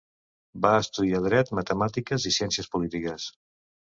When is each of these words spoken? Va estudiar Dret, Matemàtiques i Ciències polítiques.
Va 0.65 0.71
estudiar 0.83 1.19
Dret, 1.25 1.51
Matemàtiques 1.59 2.27
i 2.31 2.35
Ciències 2.39 2.71
polítiques. 2.77 3.29